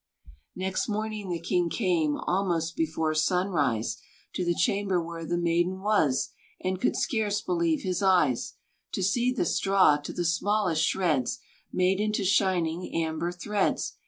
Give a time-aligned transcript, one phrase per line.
[0.55, 4.01] Next morning the king came, Almost before sunrise,
[4.33, 8.55] To the chamber where the maiden was, And could scarce believe his eyes
[8.93, 11.37] To see the straw, to the smallest shreds,
[11.71, 13.93] Made into shining amber threads.